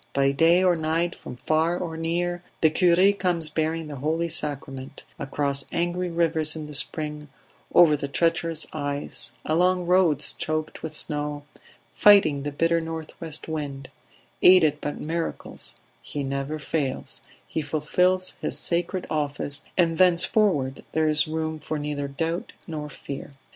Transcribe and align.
By 0.13 0.31
day 0.31 0.63
or 0.63 0.75
night, 0.75 1.13
from 1.13 1.35
far 1.35 1.77
or 1.77 1.95
near, 1.95 2.41
the 2.61 2.71
cure 2.71 3.13
comes 3.13 3.51
bearing 3.51 3.85
the 3.87 3.97
Holy 3.97 4.27
Sacrament 4.29 5.03
across 5.19 5.65
angry 5.71 6.09
rivers 6.09 6.55
in 6.55 6.65
the 6.65 6.73
spring, 6.73 7.27
over 7.75 7.95
the 7.95 8.07
treacherous 8.07 8.65
ice, 8.73 9.33
along 9.45 9.85
roads 9.85 10.33
choked 10.33 10.81
with 10.81 10.95
snow, 10.95 11.43
fighting 11.93 12.41
the 12.41 12.51
bitter 12.51 12.81
north 12.81 13.13
west 13.21 13.47
wind; 13.47 13.91
aided 14.41 14.81
by 14.81 14.93
miracles, 14.93 15.75
he 16.01 16.23
never 16.23 16.57
fails; 16.57 17.21
he 17.47 17.61
fulfils 17.61 18.31
his 18.41 18.57
sacred 18.57 19.05
office, 19.07 19.61
and 19.77 19.99
thenceforward 19.99 20.83
there 20.93 21.09
is 21.09 21.27
room 21.27 21.59
for 21.59 21.77
neither 21.77 22.07
doubt 22.07 22.53
nor 22.65 22.89
fear. 22.89 23.33